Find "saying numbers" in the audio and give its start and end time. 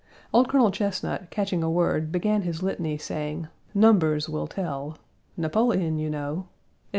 2.97-4.27